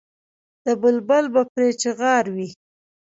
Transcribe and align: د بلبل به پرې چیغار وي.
د 0.65 0.67
بلبل 0.81 1.25
به 1.33 1.41
پرې 1.53 1.69
چیغار 1.81 2.25
وي. 2.35 2.49